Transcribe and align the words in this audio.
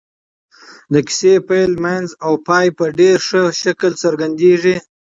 د 0.93 0.95
کيسې 1.07 1.33
پيل 1.47 1.71
منځ 1.85 2.07
او 2.25 2.33
پای 2.47 2.67
په 2.77 2.85
ډېر 2.99 3.17
ښه 3.27 3.41
شکل 3.61 3.91
څرګندېږي. 4.03 4.75